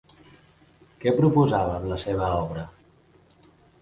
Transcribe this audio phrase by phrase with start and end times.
[1.03, 2.65] Què proposava amb la seva obra?